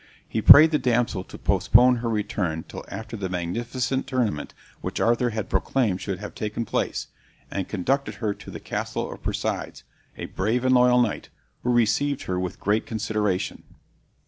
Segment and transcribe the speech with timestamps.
[0.27, 5.29] He prayed the damsel to postpone her return till after the magnificent tournament which Arthur
[5.29, 7.05] had proclaimed should have taken place,
[7.51, 9.83] and conducted her to the castle of Persides,
[10.17, 11.29] a brave and loyal knight,
[11.61, 13.61] who received her with great consideration.